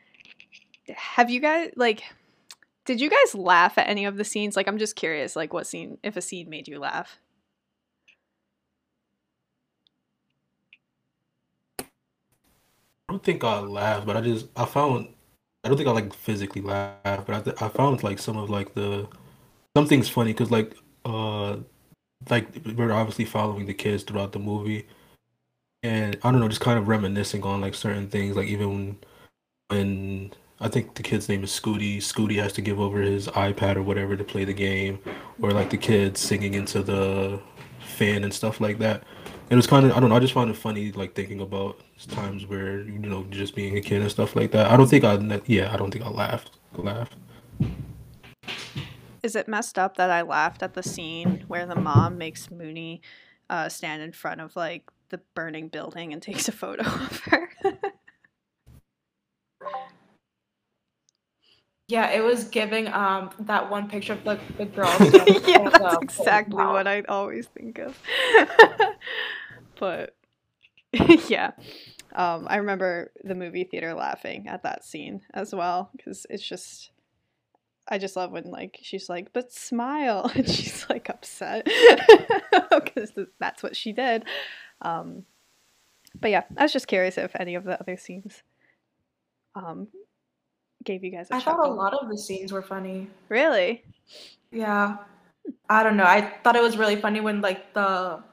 Have 0.87 1.29
you 1.29 1.41
guys 1.41 1.71
like 1.75 2.03
did 2.85 3.01
you 3.01 3.09
guys 3.09 3.35
laugh 3.35 3.77
at 3.77 3.87
any 3.87 4.05
of 4.05 4.15
the 4.15 4.23
scenes? 4.23 4.55
Like 4.55 4.69
I'm 4.69 4.77
just 4.77 4.95
curious 4.95 5.35
like 5.35 5.51
what 5.53 5.67
scene 5.67 5.97
if 6.01 6.15
a 6.15 6.21
scene 6.21 6.49
made 6.49 6.69
you 6.69 6.79
laugh. 6.79 7.19
I 11.79 11.85
don't 13.09 13.23
think 13.23 13.43
I 13.43 13.59
laughed, 13.59 14.05
but 14.05 14.15
I 14.15 14.21
just 14.21 14.47
I 14.55 14.63
found 14.63 15.09
I 15.65 15.67
don't 15.67 15.77
think 15.77 15.89
I 15.89 15.91
like 15.91 16.13
physically 16.13 16.61
laughed, 16.61 17.27
but 17.27 17.35
I 17.35 17.41
th- 17.41 17.61
I 17.61 17.67
found 17.67 18.01
like 18.01 18.19
some 18.19 18.37
of 18.37 18.49
like 18.49 18.73
the 18.73 19.09
something's 19.75 20.09
funny 20.09 20.33
because 20.33 20.51
like 20.51 20.75
uh 21.05 21.57
like 22.29 22.47
we're 22.75 22.91
obviously 22.91 23.25
following 23.25 23.65
the 23.65 23.73
kids 23.73 24.03
throughout 24.03 24.31
the 24.31 24.39
movie, 24.39 24.87
and 25.83 26.17
I 26.23 26.31
don't 26.31 26.39
know, 26.39 26.47
just 26.47 26.61
kind 26.61 26.79
of 26.79 26.87
reminiscing 26.87 27.43
on 27.43 27.61
like 27.61 27.75
certain 27.75 28.09
things, 28.09 28.35
like 28.35 28.47
even 28.47 28.69
when, 28.69 28.97
when 29.69 30.33
I 30.59 30.69
think 30.69 30.95
the 30.95 31.03
kid's 31.03 31.27
name 31.29 31.43
is 31.43 31.51
Scooty. 31.51 31.97
Scooty 31.97 32.35
has 32.41 32.53
to 32.53 32.61
give 32.61 32.79
over 32.79 33.01
his 33.01 33.27
iPad 33.29 33.75
or 33.75 33.83
whatever 33.83 34.15
to 34.15 34.23
play 34.23 34.45
the 34.45 34.53
game, 34.53 34.99
or 35.41 35.51
like 35.51 35.69
the 35.69 35.77
kids 35.77 36.21
singing 36.21 36.53
into 36.53 36.81
the 36.83 37.41
fan 37.79 38.23
and 38.23 38.33
stuff 38.33 38.61
like 38.61 38.79
that. 38.79 39.03
It 39.49 39.55
was 39.55 39.67
kind 39.67 39.85
of 39.85 39.91
I 39.91 39.99
don't 39.99 40.09
know. 40.09 40.15
I 40.15 40.19
just 40.19 40.33
found 40.33 40.49
it 40.49 40.57
funny, 40.57 40.91
like 40.93 41.15
thinking 41.15 41.41
about 41.41 41.81
times 42.07 42.45
where 42.47 42.81
you 42.83 42.99
know 42.99 43.25
just 43.29 43.55
being 43.55 43.77
a 43.77 43.81
kid 43.81 44.01
and 44.01 44.11
stuff 44.11 44.35
like 44.35 44.51
that. 44.51 44.71
I 44.71 44.77
don't 44.77 44.87
think 44.87 45.03
I 45.03 45.41
yeah 45.45 45.73
I 45.73 45.77
don't 45.77 45.91
think 45.91 46.05
I 46.05 46.09
laughed 46.09 46.51
laughed. 46.77 47.15
Is 49.23 49.37
it 49.37 49.47
messed 49.47 49.79
up 49.79 49.95
that 49.97 50.11
I 50.11 50.21
laughed 50.21 50.61
at 50.61 50.73
the 50.73 50.83
scene 50.83 51.45
where 51.47 51.65
the 51.65 51.75
mom 51.75 52.17
makes 52.17 52.47
Moonee 52.47 52.99
uh, 53.49 53.69
stand 53.69 54.03
in 54.03 54.11
front 54.11 54.41
of 54.41 54.55
like 54.57 54.83
the 55.09 55.21
burning 55.33 55.69
building 55.69 56.11
and 56.11 56.21
takes 56.21 56.49
a 56.49 56.51
photo 56.51 56.83
of 56.83 57.19
her? 57.21 57.49
Yeah, 61.87 62.09
it 62.11 62.23
was 62.23 62.45
giving 62.45 62.87
um 62.87 63.29
that 63.39 63.69
one 63.69 63.89
picture 63.89 64.13
of 64.13 64.23
the, 64.23 64.39
the 64.57 64.65
girl. 64.65 64.91
yeah, 65.47 65.69
that's 65.69 66.01
exactly 66.01 66.65
what 66.65 66.87
I 66.87 67.03
always 67.07 67.47
think 67.47 67.79
of. 67.79 67.97
but 69.79 70.15
yeah, 71.29 71.51
um, 72.13 72.45
I 72.49 72.57
remember 72.57 73.11
the 73.23 73.35
movie 73.35 73.63
theater 73.63 73.93
laughing 73.93 74.47
at 74.47 74.63
that 74.63 74.83
scene 74.83 75.21
as 75.33 75.55
well 75.55 75.89
because 75.95 76.25
it's 76.29 76.45
just. 76.47 76.89
I 77.87 77.97
just 77.97 78.15
love 78.15 78.31
when 78.31 78.49
like 78.49 78.79
she's 78.81 79.09
like, 79.09 79.33
but 79.33 79.51
smile, 79.51 80.31
and 80.35 80.47
she's 80.47 80.85
like 80.89 81.09
upset 81.09 81.65
because 82.71 83.11
that's 83.39 83.61
what 83.63 83.75
she 83.75 83.91
did. 83.91 84.25
Um, 84.81 85.23
but 86.19 86.31
yeah, 86.31 86.43
I 86.57 86.63
was 86.63 86.73
just 86.73 86.87
curious 86.87 87.17
if 87.17 87.35
any 87.39 87.55
of 87.55 87.63
the 87.63 87.79
other 87.79 87.97
scenes 87.97 88.43
um, 89.55 89.87
gave 90.83 91.03
you 91.03 91.11
guys 91.11 91.29
a 91.31 91.35
I 91.35 91.39
thought 91.39 91.65
a 91.65 91.71
lot 91.71 91.93
of 91.93 92.09
the 92.09 92.17
scenes 92.17 92.51
were 92.51 92.61
funny. 92.61 93.09
Really? 93.29 93.83
Yeah. 94.51 94.97
I 95.69 95.83
don't 95.83 95.97
know. 95.97 96.05
I 96.05 96.33
thought 96.43 96.55
it 96.55 96.61
was 96.61 96.77
really 96.77 96.95
funny 96.95 97.19
when 97.19 97.41
like 97.41 97.73
the 97.73 98.23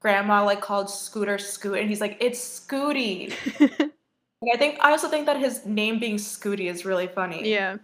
grandma 0.00 0.44
like 0.44 0.60
called 0.60 0.88
Scooter 0.88 1.38
Scoot 1.38 1.78
and 1.78 1.88
he's 1.88 2.00
like, 2.00 2.16
it's 2.20 2.60
Scooty. 2.60 3.32
I 4.52 4.56
think 4.56 4.78
I 4.80 4.90
also 4.90 5.08
think 5.08 5.26
that 5.26 5.38
his 5.38 5.66
name 5.66 5.98
being 5.98 6.16
Scooty 6.16 6.70
is 6.70 6.84
really 6.84 7.08
funny. 7.08 7.50
Yeah. 7.50 7.76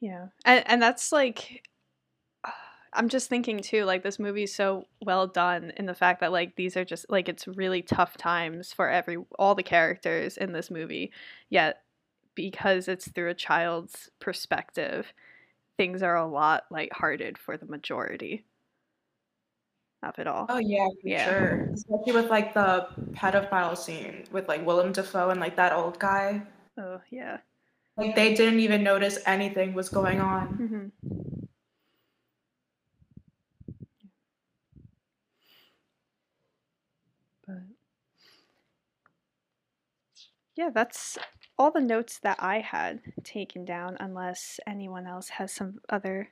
Yeah. 0.00 0.28
And 0.44 0.64
and 0.68 0.82
that's 0.82 1.12
like 1.12 1.68
I'm 2.94 3.08
just 3.08 3.28
thinking 3.28 3.60
too 3.60 3.84
like 3.84 4.02
this 4.02 4.18
movie's 4.18 4.54
so 4.54 4.86
well 5.02 5.26
done 5.26 5.72
in 5.76 5.86
the 5.86 5.94
fact 5.94 6.20
that 6.20 6.32
like 6.32 6.56
these 6.56 6.76
are 6.76 6.84
just 6.84 7.06
like 7.10 7.28
it's 7.28 7.48
really 7.48 7.82
tough 7.82 8.16
times 8.16 8.72
for 8.72 8.88
every 8.88 9.18
all 9.38 9.54
the 9.54 9.62
characters 9.62 10.36
in 10.36 10.52
this 10.52 10.70
movie. 10.70 11.12
Yet 11.50 11.82
because 12.36 12.88
it's 12.88 13.10
through 13.12 13.30
a 13.30 13.34
child's 13.34 14.10
perspective, 14.20 15.12
things 15.78 16.02
are 16.02 16.16
a 16.16 16.26
lot 16.28 16.64
lighthearted 16.70 17.38
for 17.38 17.56
the 17.58 17.66
majority 17.66 18.44
of 20.02 20.18
it 20.18 20.26
all. 20.26 20.46
Oh 20.48 20.58
yeah, 20.58 20.86
for 21.02 21.08
Yeah. 21.08 21.24
sure. 21.24 21.68
Especially 21.74 22.12
with 22.12 22.30
like 22.30 22.54
the 22.54 22.88
pedophile 23.12 23.76
scene 23.76 24.24
with 24.30 24.48
like 24.48 24.64
Willem 24.64 24.92
Dafoe 24.92 25.30
and 25.30 25.40
like 25.40 25.56
that 25.56 25.72
old 25.72 25.98
guy. 25.98 26.46
Oh, 26.78 27.00
yeah. 27.10 27.40
Like 27.98 28.14
they 28.14 28.32
didn't 28.34 28.60
even 28.60 28.84
notice 28.84 29.18
anything 29.26 29.74
was 29.74 29.88
going 29.88 30.20
on. 30.20 30.46
hmm 30.46 30.86
But 37.46 37.56
yeah, 40.54 40.70
that's 40.72 41.18
all 41.58 41.72
the 41.72 41.80
notes 41.80 42.20
that 42.20 42.36
I 42.40 42.60
had 42.60 43.00
taken 43.24 43.64
down, 43.64 43.96
unless 43.98 44.60
anyone 44.66 45.06
else 45.06 45.30
has 45.30 45.52
some 45.52 45.80
other 45.88 46.28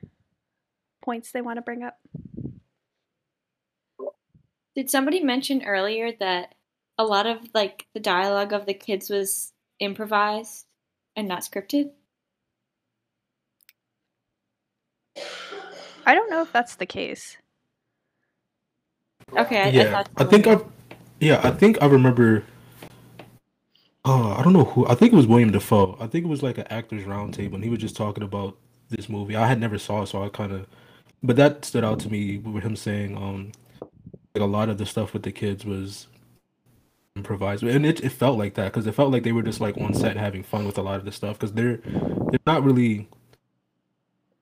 points 1.01 1.31
they 1.31 1.41
want 1.41 1.57
to 1.57 1.61
bring 1.61 1.83
up? 1.83 1.97
Did 4.75 4.89
somebody 4.89 5.21
mention 5.21 5.63
earlier 5.65 6.11
that 6.19 6.55
a 6.97 7.03
lot 7.03 7.25
of 7.25 7.49
like 7.53 7.87
the 7.93 7.99
dialogue 7.99 8.53
of 8.53 8.65
the 8.65 8.73
kids 8.73 9.09
was 9.09 9.53
improvised 9.79 10.66
and 11.17 11.27
not 11.27 11.41
scripted? 11.41 11.91
I 16.05 16.15
don't 16.15 16.29
know 16.29 16.43
if 16.43 16.53
that's 16.53 16.75
the 16.75 16.85
case. 16.85 17.37
Okay, 19.37 19.61
I, 19.61 19.69
yeah, 19.69 20.03
I, 20.17 20.23
I 20.23 20.25
think 20.25 20.47
I, 20.47 20.59
yeah, 21.19 21.41
I 21.43 21.51
think 21.51 21.81
I 21.81 21.87
remember. 21.87 22.45
Oh, 24.05 24.33
I 24.33 24.43
don't 24.43 24.53
know 24.53 24.65
who. 24.65 24.87
I 24.87 24.95
think 24.95 25.13
it 25.13 25.15
was 25.17 25.27
William 25.27 25.51
Dafoe. 25.51 25.97
I 25.99 26.07
think 26.07 26.25
it 26.25 26.29
was 26.29 26.43
like 26.43 26.57
an 26.57 26.67
actors 26.69 27.03
roundtable, 27.03 27.55
and 27.55 27.63
he 27.63 27.69
was 27.69 27.79
just 27.79 27.97
talking 27.97 28.23
about 28.23 28.57
this 28.89 29.09
movie. 29.09 29.35
I 29.35 29.47
had 29.47 29.59
never 29.59 29.77
saw 29.77 30.03
it, 30.03 30.07
so 30.07 30.23
I 30.23 30.29
kind 30.29 30.53
of, 30.53 30.67
but 31.23 31.35
that 31.37 31.65
stood 31.65 31.83
out 31.85 31.99
to 32.01 32.09
me 32.09 32.37
with 32.39 32.63
him 32.63 32.75
saying, 32.75 33.17
um, 33.17 33.51
like 34.35 34.43
a 34.43 34.47
lot 34.47 34.69
of 34.69 34.77
the 34.77 34.85
stuff 34.85 35.13
with 35.13 35.23
the 35.23 35.31
kids 35.31 35.65
was 35.65 36.07
improvised, 37.17 37.63
and 37.63 37.85
it, 37.85 38.01
it 38.03 38.11
felt 38.11 38.37
like 38.37 38.55
that 38.55 38.65
because 38.73 38.87
it 38.87 38.95
felt 38.95 39.11
like 39.11 39.23
they 39.23 39.31
were 39.33 39.43
just 39.43 39.61
like 39.61 39.77
on 39.79 39.93
set 39.93 40.17
having 40.17 40.43
fun 40.43 40.65
with 40.65 40.77
a 40.77 40.81
lot 40.83 40.99
of 40.99 41.05
the 41.05 41.11
stuff 41.11 41.37
because 41.39 41.53
they're 41.53 41.79
they're 42.31 42.39
not 42.47 42.63
really 42.63 43.07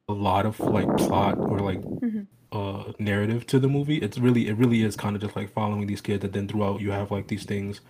a 0.07 0.13
lot 0.13 0.45
of 0.45 0.69
like 0.71 0.95
plot 0.95 1.41
or 1.47 1.59
like 1.59 1.81
Mhm. 2.01 2.27
uh 2.51 2.93
narrative 2.99 3.45
to 3.47 3.59
the 3.59 3.67
movie. 3.67 3.97
It's 3.99 4.17
really 4.19 4.47
it 4.47 4.55
really 4.57 4.83
is 4.83 4.95
kind 4.95 5.15
of 5.15 5.21
just 5.21 5.35
like 5.35 5.51
following 5.51 5.87
these 5.87 6.01
kids, 6.01 6.23
and 6.23 6.33
then 6.33 6.47
throughout 6.47 6.81
you 6.81 6.91
have 6.91 7.11
like 7.11 7.27
these 7.27 7.45
things. 7.45 7.81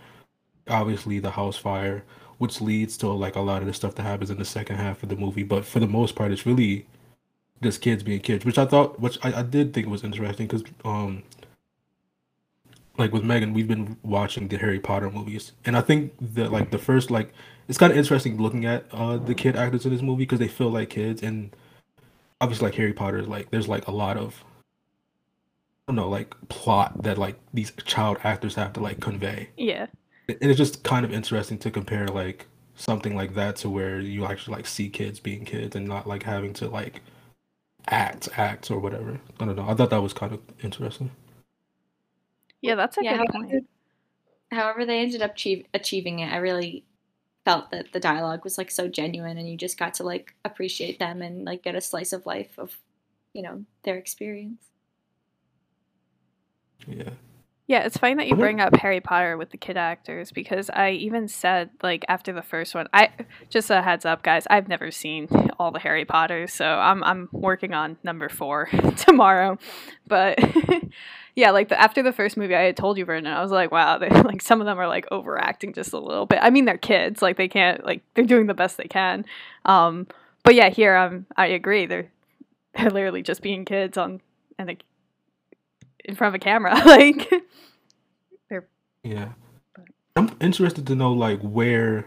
Obviously, 0.70 1.20
the 1.20 1.32
house 1.32 1.58
fire, 1.58 2.04
which 2.40 2.62
leads 2.62 2.98
to 3.00 3.10
like 3.10 3.36
a 3.38 3.42
lot 3.42 3.62
of 3.62 3.68
the 3.68 3.74
stuff 3.74 3.96
that 3.96 4.04
happens 4.04 4.32
in 4.32 4.38
the 4.40 4.46
second 4.46 4.78
half 4.78 5.04
of 5.04 5.10
the 5.10 5.16
movie. 5.18 5.44
But 5.44 5.66
for 5.66 5.80
the 5.80 5.88
most 5.88 6.16
part, 6.16 6.32
it's 6.32 6.46
really 6.48 6.88
just 7.64 7.82
kids 7.82 8.04
being 8.04 8.22
kids, 8.22 8.46
which 8.46 8.58
I 8.60 8.66
thought, 8.66 9.00
which 9.02 9.20
I, 9.24 9.42
I 9.42 9.44
did 9.44 9.74
think 9.74 9.88
was 9.88 10.04
interesting 10.04 10.48
because 10.48 10.64
um 10.86 11.24
like 12.98 13.12
with 13.14 13.24
Megan, 13.24 13.54
we've 13.54 13.68
been 13.68 13.98
watching 14.04 14.48
the 14.48 14.58
Harry 14.58 14.80
Potter 14.80 15.10
movies, 15.10 15.52
and 15.66 15.76
I 15.78 15.82
think 15.82 16.14
that 16.20 16.52
like 16.52 16.72
the 16.72 16.78
first 16.78 17.12
like 17.12 17.34
it's 17.68 17.78
kind 17.78 17.92
of 17.92 17.98
interesting 17.98 18.42
looking 18.42 18.66
at 18.66 18.86
uh 18.92 19.18
the 19.18 19.36
kid 19.36 19.56
actors 19.56 19.86
in 19.86 19.92
this 19.94 20.02
movie 20.02 20.24
because 20.24 20.40
they 20.40 20.48
feel 20.48 20.70
like 20.70 20.90
kids, 20.92 21.22
and 21.24 21.56
obviously 22.42 22.68
like 22.68 22.76
Harry 22.76 22.94
Potter, 22.94 23.22
like 23.24 23.52
there's 23.52 23.68
like 23.68 23.88
a 23.88 23.92
lot 23.92 24.18
of 24.18 24.44
I 25.88 25.92
don't 25.92 25.96
know 25.98 26.10
like 26.10 26.34
plot 26.50 27.04
that 27.04 27.18
like 27.18 27.38
these 27.54 27.72
child 27.86 28.18
actors 28.24 28.56
have 28.56 28.74
to 28.74 28.80
like 28.80 29.00
convey, 29.02 29.50
Yeah. 29.58 29.88
and 30.28 30.38
it's 30.42 30.58
just 30.58 30.84
kind 30.84 31.06
of 31.06 31.14
interesting 31.14 31.58
to 31.60 31.72
compare 31.72 32.08
like 32.08 32.48
something 32.76 33.16
like 33.16 33.36
that 33.36 33.56
to 33.58 33.70
where 33.70 34.00
you 34.00 34.26
actually 34.26 34.56
like 34.56 34.68
see 34.68 34.90
kids 34.90 35.20
being 35.20 35.46
kids 35.46 35.76
and 35.76 35.88
not 35.88 36.08
like 36.08 36.24
having 36.24 36.54
to 36.54 36.68
like 36.68 37.02
act 37.88 38.30
acts 38.38 38.72
or 38.72 38.80
whatever. 38.80 39.20
I 39.40 39.46
don't 39.46 39.56
know. 39.56 39.68
I 39.70 39.74
thought 39.76 39.92
that 39.92 40.02
was 40.02 40.14
kind 40.14 40.34
of 40.34 40.40
interesting. 40.64 41.12
Yeah, 42.62 42.76
that's 42.76 42.98
a 42.98 43.04
Yeah, 43.04 43.12
good 43.12 43.18
however, 43.18 43.32
point. 43.32 43.68
however 44.52 44.86
they 44.86 45.02
ended 45.02 45.22
up 45.22 45.32
achieve, 45.34 45.66
achieving 45.74 46.20
it, 46.20 46.32
I 46.32 46.38
really 46.38 46.86
felt 47.46 47.72
that 47.72 47.94
the 47.94 48.00
dialogue 48.00 48.44
was 48.44 48.58
like 48.58 48.72
so 48.72 48.88
genuine, 48.88 49.38
and 49.38 49.50
you 49.50 49.58
just 49.58 49.78
got 49.80 49.96
to 49.96 50.04
like 50.04 50.36
appreciate 50.46 51.00
them 51.00 51.22
and 51.22 51.46
like 51.46 51.64
get 51.64 51.76
a 51.76 51.82
slice 51.82 52.14
of 52.14 52.26
life 52.26 52.58
of, 52.60 52.78
you 53.34 53.42
know, 53.44 53.66
their 53.84 53.98
experience. 53.98 54.70
Yeah. 56.88 57.12
Yeah, 57.68 57.80
it's 57.80 57.98
funny 57.98 58.14
that 58.16 58.28
you 58.28 58.36
bring 58.36 58.62
up 58.62 58.76
Harry 58.76 59.02
Potter 59.02 59.38
with 59.38 59.50
the 59.50 59.58
kid 59.58 59.76
actors 59.76 60.32
because 60.32 60.70
I 60.70 60.92
even 60.92 61.28
said 61.28 61.72
like 61.82 62.06
after 62.08 62.32
the 62.32 62.44
first 62.44 62.76
one, 62.76 62.88
I 62.94 63.10
just 63.50 63.72
a 63.72 63.82
heads 63.82 64.06
up, 64.06 64.22
guys. 64.22 64.46
I've 64.52 64.68
never 64.68 64.92
seen 64.92 65.28
all 65.60 65.72
the 65.72 65.80
Harry 65.80 66.06
Potters, 66.06 66.54
so 66.54 66.66
I'm 66.66 67.04
I'm 67.04 67.28
working 67.32 67.74
on 67.74 67.98
number 68.04 68.30
four 68.30 68.70
tomorrow. 68.98 69.58
But 70.06 70.38
yeah, 71.36 71.50
like 71.50 71.70
the, 71.70 71.82
after 71.82 72.04
the 72.04 72.14
first 72.14 72.38
movie, 72.38 72.56
I 72.56 72.62
had 72.62 72.78
told 72.78 73.00
you, 73.00 73.06
Vernon, 73.06 73.34
I 73.34 73.42
was 73.42 73.52
like, 73.52 73.72
wow, 73.72 73.98
they 73.98 74.10
like 74.10 74.44
some 74.44 74.62
of 74.62 74.66
them 74.68 74.80
are 74.80 74.88
like 74.88 75.08
overacting 75.10 75.74
just 75.74 75.92
a 75.92 76.00
little 76.00 76.28
bit. 76.28 76.38
I 76.44 76.52
mean, 76.52 76.66
they're 76.66 76.78
kids, 76.78 77.24
like 77.24 77.38
they 77.38 77.48
can't 77.48 77.84
like 77.84 78.04
they're 78.14 78.26
doing 78.26 78.46
the 78.46 78.54
best 78.54 78.78
they 78.78 78.84
can. 78.84 79.26
Um, 79.66 80.06
but 80.44 80.54
yeah, 80.54 80.70
here 80.70 80.96
I'm 80.96 81.26
I 81.36 81.48
agree. 81.48 81.88
They're 81.88 82.12
they're 82.76 82.92
literally 82.92 83.24
just 83.24 83.42
being 83.42 83.66
kids 83.66 83.98
on 83.98 84.22
and 84.60 84.68
like 84.68 84.84
in 86.06 86.16
front 86.16 86.34
of 86.36 86.40
a 86.42 86.44
camera, 86.44 86.74
like. 86.86 87.32
Yeah. 89.04 89.34
I'm 90.16 90.32
interested 90.42 90.88
to 90.88 90.96
know 90.96 91.12
like 91.14 91.40
where 91.42 92.06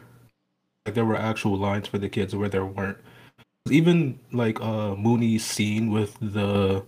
like 0.85 0.95
there 0.97 1.05
were 1.05 1.15
actual 1.17 1.57
lines 1.57 1.87
for 1.87 1.99
the 1.99 2.09
kids 2.09 2.35
where 2.35 2.49
there 2.49 2.65
weren't. 2.65 2.99
Even 3.71 4.19
like 4.33 4.61
uh 4.61 4.97
Moonee's 4.97 5.45
scene 5.45 5.93
with 5.93 6.17
the 6.21 6.83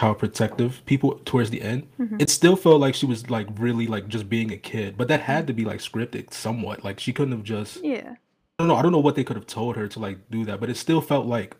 how 0.00 0.14
protective 0.14 0.82
people 0.86 1.20
towards 1.24 1.50
the 1.50 1.62
end, 1.62 1.86
Mhm. 2.00 2.20
it 2.20 2.28
still 2.28 2.56
felt 2.56 2.80
like 2.80 2.94
she 2.96 3.06
was 3.06 3.30
like 3.30 3.46
really 3.56 3.86
like 3.86 4.08
just 4.08 4.28
being 4.28 4.50
a 4.50 4.56
kid. 4.56 4.96
But 4.96 5.06
that 5.08 5.20
had 5.20 5.46
to 5.46 5.52
be 5.52 5.64
like 5.64 5.78
scripted 5.78 6.32
somewhat. 6.32 6.82
Like 6.84 6.98
she 6.98 7.12
couldn't 7.12 7.32
have 7.32 7.44
just 7.44 7.84
Yeah. 7.84 8.14
I 8.58 8.62
don't 8.62 8.68
know, 8.68 8.74
I 8.76 8.82
don't 8.82 8.92
know 8.92 8.98
what 8.98 9.14
they 9.14 9.22
could 9.24 9.36
have 9.36 9.46
told 9.46 9.76
her 9.76 9.86
to 9.86 10.00
like 10.00 10.18
do 10.30 10.44
that, 10.46 10.58
but 10.58 10.70
it 10.70 10.76
still 10.76 11.00
felt 11.02 11.26
like 11.26 11.54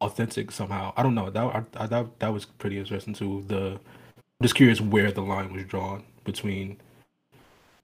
authentic 0.00 0.50
somehow. 0.50 0.92
I 0.96 1.02
don't 1.02 1.14
know. 1.14 1.30
That 1.30 1.44
I, 1.44 1.64
I, 1.76 1.86
that 1.86 2.18
that 2.20 2.32
was 2.32 2.44
pretty 2.44 2.78
interesting 2.78 3.14
too. 3.14 3.44
The 3.46 3.72
I'm 3.72 4.42
just 4.42 4.54
curious 4.54 4.80
where 4.80 5.12
the 5.12 5.22
line 5.22 5.52
was 5.52 5.64
drawn 5.64 6.04
between 6.24 6.78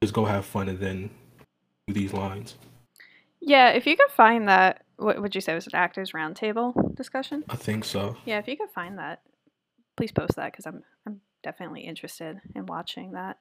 just 0.02 0.14
go 0.14 0.24
have 0.24 0.44
fun 0.44 0.68
and 0.68 0.78
then 0.78 1.10
do 1.86 1.94
these 1.94 2.12
lines. 2.12 2.56
Yeah, 3.40 3.70
if 3.70 3.86
you 3.86 3.96
could 3.96 4.10
find 4.10 4.48
that, 4.48 4.84
what 4.96 5.20
would 5.20 5.34
you 5.34 5.40
say 5.40 5.54
was 5.54 5.66
an 5.66 5.74
actors 5.74 6.12
roundtable 6.12 6.94
discussion? 6.96 7.44
I 7.48 7.56
think 7.56 7.84
so. 7.84 8.16
Yeah, 8.24 8.38
if 8.38 8.48
you 8.48 8.56
could 8.56 8.70
find 8.70 8.98
that, 8.98 9.20
please 9.96 10.12
post 10.12 10.36
that 10.36 10.52
because 10.52 10.66
I'm 10.66 10.82
I'm 11.06 11.20
definitely 11.42 11.82
interested 11.82 12.40
in 12.54 12.66
watching 12.66 13.12
that. 13.12 13.38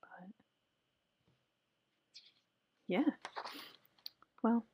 But 0.00 0.28
yeah, 2.86 3.04
well. 4.42 4.64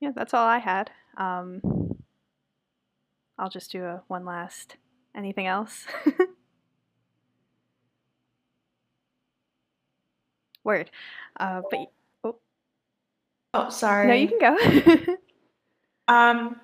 Yeah, 0.00 0.12
that's 0.14 0.34
all 0.34 0.46
I 0.46 0.58
had. 0.58 0.90
Um, 1.16 1.60
I'll 3.38 3.50
just 3.50 3.72
do 3.72 3.84
a 3.84 4.02
one 4.08 4.24
last. 4.24 4.76
Anything 5.14 5.46
else? 5.46 5.86
Word. 10.64 10.90
Uh, 11.38 11.62
but 11.70 11.78
y- 11.78 11.86
Oh, 13.54 13.70
sorry. 13.70 14.08
no, 14.08 14.14
you 14.14 14.28
can 14.28 14.38
go. 14.38 15.14
Um. 16.08 16.58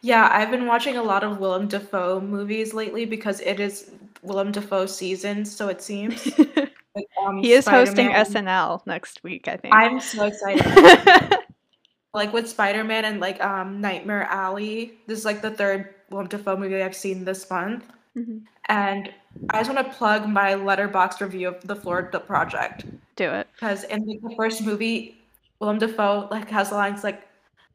Yeah, 0.00 0.26
I've 0.32 0.50
been 0.50 0.66
watching 0.66 0.96
a 0.96 1.02
lot 1.02 1.22
of 1.22 1.38
Willem 1.38 1.68
Dafoe 1.68 2.18
movies 2.20 2.72
lately 2.72 3.04
because 3.04 3.40
it 3.40 3.60
is 3.60 3.90
Willem 4.22 4.52
Dafoe 4.52 4.86
season, 4.86 5.44
so 5.44 5.68
it 5.68 5.82
seems. 5.82 6.30
Like, 6.94 7.06
um, 7.24 7.38
he 7.38 7.52
is 7.52 7.66
hosting 7.66 8.08
Spider-Man. 8.08 8.46
SNL 8.46 8.86
next 8.86 9.22
week, 9.22 9.46
I 9.48 9.56
think. 9.56 9.74
I'm 9.74 10.00
so 10.00 10.24
excited. 10.24 10.64
like 12.14 12.32
with 12.32 12.48
Spider-Man 12.48 13.04
and 13.04 13.20
like 13.20 13.42
um 13.42 13.80
Nightmare 13.80 14.24
Alley. 14.24 14.94
This 15.06 15.18
is 15.18 15.24
like 15.24 15.42
the 15.42 15.50
third 15.50 15.94
Willem 16.10 16.26
Dafoe 16.26 16.56
movie 16.56 16.82
I've 16.82 16.96
seen 16.96 17.24
this 17.24 17.48
month. 17.50 17.84
Mhm. 18.16 18.42
And 18.68 19.12
I 19.50 19.60
just 19.62 19.72
want 19.72 19.86
to 19.86 19.92
plug 19.96 20.28
my 20.28 20.52
Letterboxd 20.54 21.20
review 21.20 21.48
of 21.48 21.60
the 21.66 21.76
Florida 21.76 22.18
Project. 22.18 22.84
Do 23.16 23.30
it. 23.30 23.46
Because 23.54 23.84
in 23.84 24.04
like, 24.06 24.20
the 24.22 24.34
first 24.36 24.62
movie, 24.62 25.16
Willem 25.60 25.78
Dafoe 25.78 26.26
like 26.30 26.50
has 26.50 26.72
lines 26.72 27.04
like, 27.04 27.28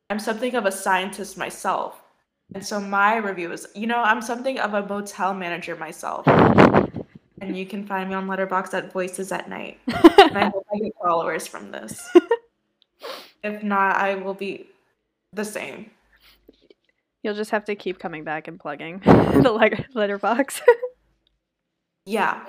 "I'm 0.10 0.20
something 0.20 0.56
of 0.56 0.66
a 0.66 0.72
scientist 0.72 1.38
myself," 1.38 2.02
and 2.54 2.66
so 2.66 2.80
my 2.82 3.16
review 3.18 3.52
is, 3.54 3.68
you 3.76 3.88
know, 3.88 4.02
I'm 4.04 4.22
something 4.22 4.60
of 4.60 4.74
a 4.74 4.86
motel 4.86 5.34
manager 5.34 5.76
myself. 5.78 6.26
And 7.46 7.56
you 7.56 7.66
can 7.68 7.86
find 7.86 8.10
me 8.10 8.16
on 8.16 8.28
Letterboxd 8.28 8.74
at 8.74 8.92
Voices 8.92 9.32
at 9.32 9.48
Night. 9.50 9.80
And 10.26 10.38
I 10.40 10.50
hope 10.50 10.66
I 10.74 10.80
get 10.80 10.94
followers 11.00 11.46
from 11.46 11.70
this. 11.72 12.10
if 13.44 13.62
not, 13.62 13.96
I 13.96 14.16
will 14.16 14.34
be 14.34 14.68
the 15.32 15.46
same. 15.46 15.92
You'll 17.22 17.36
just 17.36 17.52
have 17.52 17.66
to 17.66 17.76
keep 17.76 18.00
coming 18.00 18.24
back 18.24 18.48
and 18.48 18.60
plugging 18.60 19.00
the 19.06 19.52
letter 19.52 19.86
Letterboxd. 19.96 20.62
Yeah. 22.08 22.46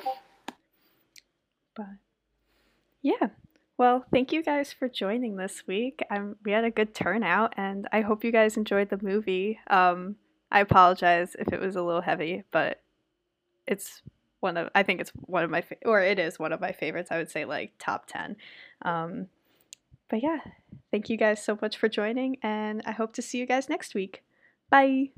but 1.75 1.87
yeah. 3.03 3.29
Well, 3.79 4.05
thank 4.13 4.33
you 4.33 4.43
guys 4.43 4.73
for 4.73 4.87
joining 4.89 5.37
this 5.37 5.63
week. 5.67 6.03
Um, 6.11 6.37
we 6.45 6.53
had 6.53 6.65
a 6.65 6.71
good 6.71 6.95
turnout, 6.95 7.55
and 7.57 7.89
I 7.93 8.03
hope 8.03 8.23
you 8.25 8.33
guys 8.33 8.57
enjoyed 8.59 8.91
the 8.91 8.99
movie. 9.03 9.59
Um, 9.69 10.17
I 10.51 10.61
apologize 10.61 11.37
if 11.39 11.53
it 11.55 11.61
was 11.61 11.75
a 11.77 11.83
little 11.83 12.03
heavy, 12.03 12.45
but 12.51 12.83
it's 13.67 14.03
one 14.41 14.57
of 14.57 14.71
I 14.75 14.83
think 14.83 15.01
it's 15.01 15.11
one 15.11 15.45
of 15.45 15.51
my 15.51 15.63
fa- 15.63 15.77
or 15.85 16.01
it 16.01 16.19
is 16.19 16.39
one 16.39 16.53
of 16.53 16.61
my 16.61 16.73
favorites. 16.73 17.11
I 17.11 17.19
would 17.19 17.31
say 17.31 17.45
like 17.45 17.73
top 17.79 18.07
ten. 18.07 18.37
Um, 18.83 19.29
but 20.09 20.23
yeah, 20.23 20.39
thank 20.91 21.09
you 21.09 21.17
guys 21.17 21.43
so 21.43 21.59
much 21.61 21.77
for 21.77 21.89
joining, 21.89 22.37
and 22.43 22.83
I 22.87 22.93
hope 22.93 23.13
to 23.15 23.23
see 23.23 23.39
you 23.39 23.47
guys 23.47 23.69
next 23.69 23.95
week. 23.95 24.23
Bye. 24.71 25.11